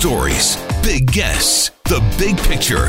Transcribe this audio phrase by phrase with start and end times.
[0.00, 2.86] Stories, big guests, the big picture.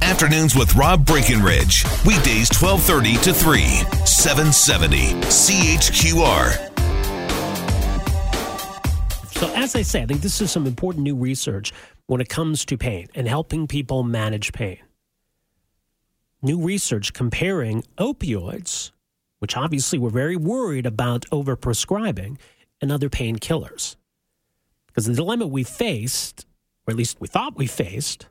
[0.00, 1.84] Afternoons with Rob Breckenridge.
[2.06, 3.62] Weekdays 1230 to 3,
[4.06, 6.54] 770 CHQR.
[9.32, 11.70] So, as I say, I think this is some important new research
[12.06, 14.78] when it comes to pain and helping people manage pain.
[16.40, 18.90] New research comparing opioids,
[19.38, 22.38] which obviously we're very worried about overprescribing,
[22.80, 23.96] and other painkillers.
[24.86, 26.46] Because the dilemma we faced,
[26.86, 28.26] or at least we thought we faced,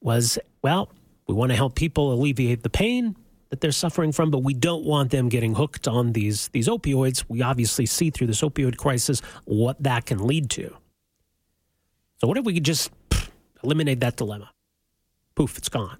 [0.00, 0.90] was well,
[1.26, 3.16] we want to help people alleviate the pain
[3.50, 7.24] that they're suffering from, but we don't want them getting hooked on these, these opioids.
[7.28, 10.76] We obviously see through this opioid crisis what that can lead to.
[12.18, 13.28] So, what if we could just pff,
[13.62, 14.50] eliminate that dilemma?
[15.34, 15.98] Poof, it's gone.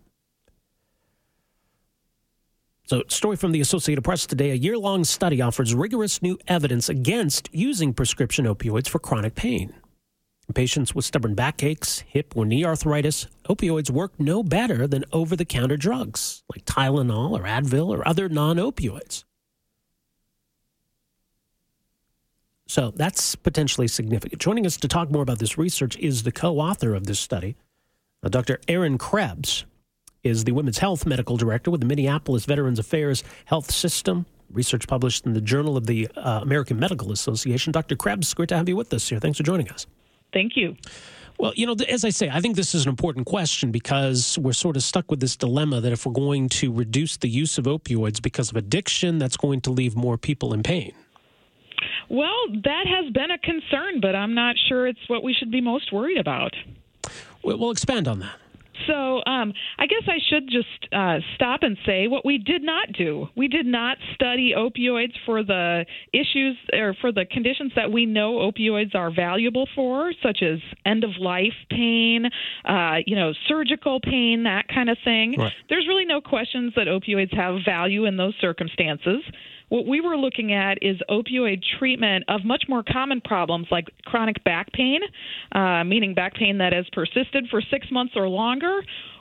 [2.84, 6.89] So, story from the Associated Press today a year long study offers rigorous new evidence
[6.89, 9.75] against using prescription opioids for chronic pain.
[10.53, 15.45] Patients with stubborn backaches, hip, or knee arthritis, opioids work no better than over the
[15.45, 19.25] counter drugs like Tylenol or Advil or other non opioids.
[22.67, 24.41] So that's potentially significant.
[24.41, 27.56] Joining us to talk more about this research is the co author of this study,
[28.23, 28.61] uh, Dr.
[28.69, 29.65] Erin Krebs
[30.23, 34.27] is the Women's Health Medical Director with the Minneapolis Veterans Affairs Health System.
[34.53, 37.73] Research published in the Journal of the uh, American Medical Association.
[37.73, 37.97] Dr.
[37.97, 39.19] Krebs, great to have you with us here.
[39.19, 39.87] Thanks for joining us.
[40.33, 40.77] Thank you.
[41.39, 44.53] Well, you know, as I say, I think this is an important question because we're
[44.53, 47.65] sort of stuck with this dilemma that if we're going to reduce the use of
[47.65, 50.93] opioids because of addiction, that's going to leave more people in pain.
[52.10, 52.28] Well,
[52.65, 55.93] that has been a concern, but I'm not sure it's what we should be most
[55.93, 56.55] worried about.
[57.43, 58.37] Well, expand on that.
[58.87, 62.93] So um, I guess I should just uh, stop and say what we did not
[62.93, 63.29] do.
[63.37, 68.51] We did not study opioids for the issues or for the conditions that we know
[68.51, 72.27] opioids are valuable for, such as end of life pain,
[72.69, 75.37] uh, you know, surgical pain, that kind of thing.
[75.39, 75.53] Right.
[75.69, 79.23] There's really no questions that opioids have value in those circumstances.
[79.71, 84.43] What we were looking at is opioid treatment of much more common problems like chronic
[84.43, 85.01] back pain,
[85.53, 88.69] uh, meaning back pain that has persisted for six months or longer,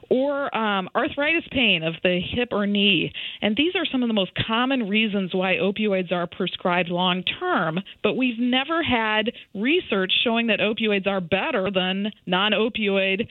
[0.09, 3.13] or um, arthritis pain of the hip or knee.
[3.41, 7.79] And these are some of the most common reasons why opioids are prescribed long term,
[8.03, 13.27] but we've never had research showing that opioids are better than non opioid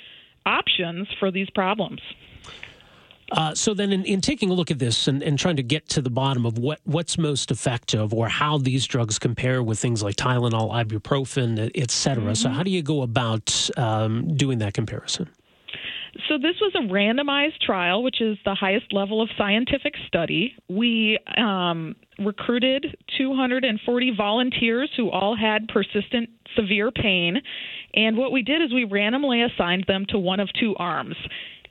[0.46, 2.00] options for these problems.
[3.30, 5.86] Uh, so then, in, in, taking a look at this and, and, trying to get
[5.86, 10.02] to the bottom of what, what's most effective or how these drugs compare with things
[10.02, 12.24] like Tylenol, ibuprofen, et cetera.
[12.24, 12.34] Mm-hmm.
[12.34, 15.28] So, how do you go about um, doing that comparison?
[16.26, 20.54] So, this was a randomized trial, which is the highest level of scientific study.
[20.68, 27.40] We um, recruited 240 volunteers who all had persistent severe pain.
[27.94, 31.14] And what we did is we randomly assigned them to one of two arms.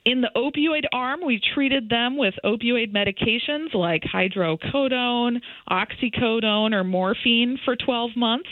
[0.04, 7.58] In the opioid arm, we treated them with opioid medications like hydrocodone, oxycodone, or morphine
[7.64, 8.48] for 12 months.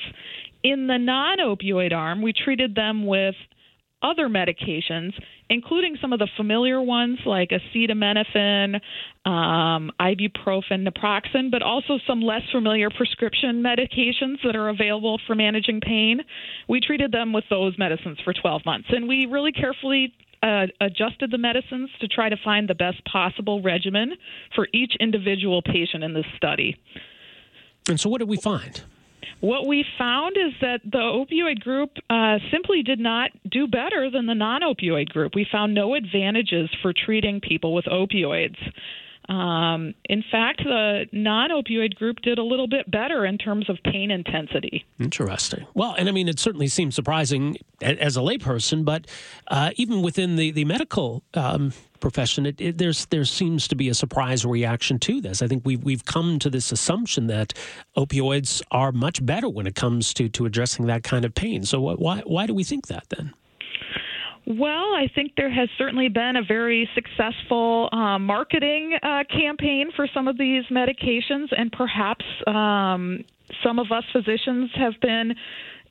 [0.62, 3.34] In the non opioid arm, we treated them with
[4.02, 5.12] other medications,
[5.48, 8.80] including some of the familiar ones like acetaminophen,
[9.24, 15.80] um, ibuprofen, naproxen, but also some less familiar prescription medications that are available for managing
[15.80, 16.20] pain.
[16.68, 21.30] We treated them with those medicines for 12 months, and we really carefully uh, adjusted
[21.30, 24.12] the medicines to try to find the best possible regimen
[24.54, 26.76] for each individual patient in this study.
[27.88, 28.82] And so, what did we find?
[29.40, 34.26] What we found is that the opioid group uh, simply did not do better than
[34.26, 35.34] the non opioid group.
[35.34, 38.56] We found no advantages for treating people with opioids.
[39.28, 43.78] Um, in fact, the non opioid group did a little bit better in terms of
[43.84, 44.84] pain intensity.
[45.00, 45.66] Interesting.
[45.74, 49.06] Well, and I mean, it certainly seems surprising as a layperson, but
[49.48, 53.88] uh, even within the, the medical um, profession, it, it, there's there seems to be
[53.88, 55.42] a surprise reaction to this.
[55.42, 57.52] I think we've we've come to this assumption that
[57.96, 61.64] opioids are much better when it comes to to addressing that kind of pain.
[61.64, 63.34] So why why do we think that then?
[64.46, 70.06] Well, I think there has certainly been a very successful uh, marketing uh, campaign for
[70.14, 73.24] some of these medications, and perhaps um,
[73.64, 75.34] some of us physicians have been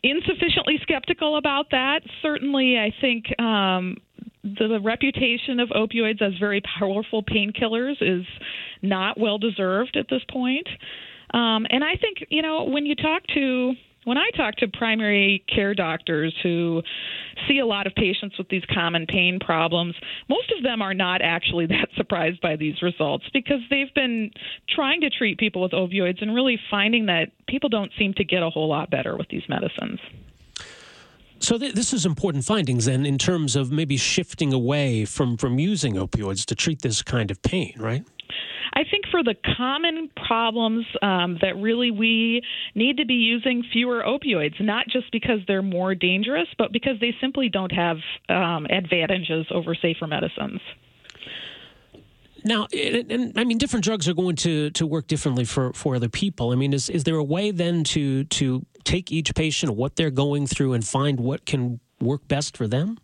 [0.03, 1.99] insufficiently skeptical about that.
[2.21, 3.97] Certainly, I think um,
[4.43, 8.25] the, reputation of opioids as very powerful painkillers is
[8.81, 10.67] not well deserved at this point.
[11.33, 13.73] Um, and I think, you know, when you talk to
[14.05, 16.81] when I talk to primary care doctors who
[17.47, 19.95] see a lot of patients with these common pain problems,
[20.29, 24.31] most of them are not actually that surprised by these results because they've been
[24.69, 28.41] trying to treat people with opioids and really finding that people don't seem to get
[28.41, 29.99] a whole lot better with these medicines.
[31.39, 35.59] So th- this is important findings then in terms of maybe shifting away from, from
[35.59, 38.03] using opioids to treat this kind of pain, right?
[39.15, 42.41] For the common problems um, that really we
[42.75, 47.15] need to be using fewer opioids, not just because they're more dangerous, but because they
[47.21, 47.95] simply don't have
[48.27, 50.59] um, advantages over safer medicines.
[52.43, 55.95] Now, and, and, I mean, different drugs are going to, to work differently for, for
[55.95, 56.51] other people.
[56.51, 60.11] I mean, is, is there a way then to to take each patient, what they're
[60.11, 62.97] going through, and find what can work best for them?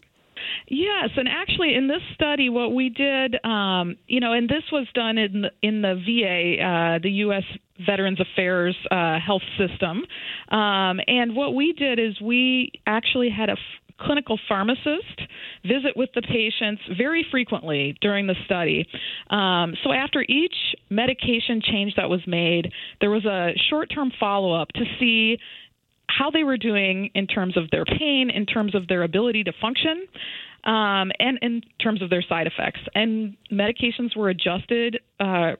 [0.68, 4.88] Yes, and actually, in this study, what we did, um, you know, and this was
[4.94, 7.44] done in the, in the VA, uh, the U.S.
[7.86, 10.03] Veterans Affairs uh, Health System,
[10.50, 13.57] um, and what we did is we actually had a f-
[14.00, 15.21] clinical pharmacist
[15.63, 18.88] visit with the patients very frequently during the study.
[19.30, 20.56] Um, so after each
[20.89, 25.38] medication change that was made, there was a short-term follow-up to see
[26.18, 29.54] how they were doing in terms of their pain, in terms of their ability to
[29.62, 30.08] function,
[30.63, 32.80] um, and in terms of their side effects.
[32.94, 35.54] And medications were adjusted uh,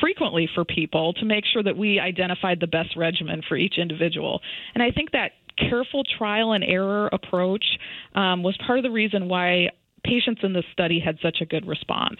[0.00, 4.40] frequently for people to make sure that we identified the best regimen for each individual.
[4.74, 7.64] And I think that careful trial and error approach
[8.14, 9.68] um, was part of the reason why
[10.04, 12.18] patients in this study had such a good response.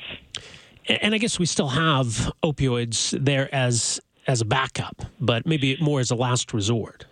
[0.89, 5.99] And I guess we still have opioids there as as a backup, but maybe more
[5.99, 7.07] as a last resort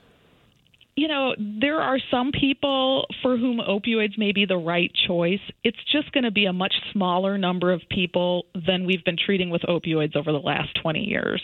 [0.98, 5.38] you know, there are some people for whom opioids may be the right choice.
[5.62, 9.48] It's just going to be a much smaller number of people than we've been treating
[9.48, 11.40] with opioids over the last 20 years.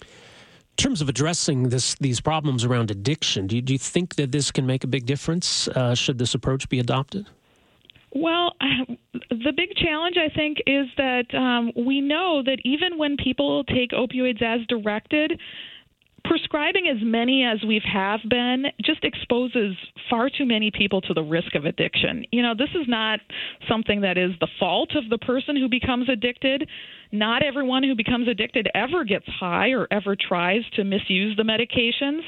[0.00, 4.30] In terms of addressing this, these problems around addiction, do you, do you think that
[4.30, 5.66] this can make a big difference?
[5.66, 7.26] Uh, should this approach be adopted?
[8.14, 8.52] Well,
[9.30, 13.90] the big challenge, I think, is that um, we know that even when people take
[13.90, 15.40] opioids as directed,
[16.28, 19.74] prescribing as many as we've have been just exposes
[20.10, 22.24] far too many people to the risk of addiction.
[22.32, 23.20] You know, this is not
[23.68, 26.68] something that is the fault of the person who becomes addicted.
[27.12, 32.22] Not everyone who becomes addicted ever gets high or ever tries to misuse the medications.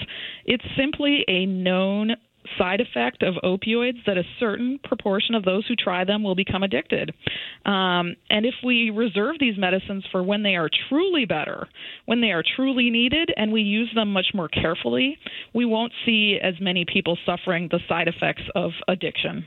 [0.44, 2.12] It's simply a known
[2.56, 6.62] side effect of opioids that a certain proportion of those who try them will become
[6.62, 7.10] addicted.
[7.66, 11.68] Um, and if we reserve these medicines for when they are truly better,
[12.06, 15.18] when they are truly needed, and we use them much more carefully,
[15.54, 19.44] we won't see as many people suffering the side effects of addiction.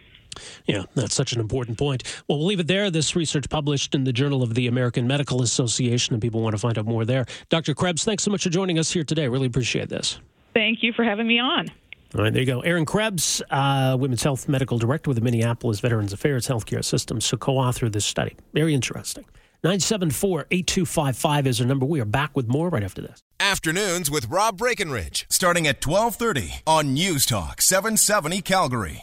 [0.66, 2.04] Yeah, that's such an important point.
[2.28, 2.90] Well, we'll leave it there.
[2.90, 6.60] This research published in the Journal of the American Medical Association, and people want to
[6.60, 7.26] find out more there.
[7.50, 7.74] Dr.
[7.74, 9.28] Krebs, thanks so much for joining us here today.
[9.28, 10.20] Really appreciate this.
[10.54, 11.70] Thank you for having me on.
[12.14, 12.60] All right, there you go.
[12.60, 17.38] Erin Krebs, uh, Women's Health Medical Director with the Minneapolis Veterans Affairs Healthcare System, so
[17.38, 18.36] co author of this study.
[18.54, 19.24] Very interesting.
[19.64, 21.86] 974 8255 is our number.
[21.86, 23.22] We are back with more right after this.
[23.40, 29.00] Afternoons with Rob Breckenridge, starting at 1230 on News Talk 770 Calgary.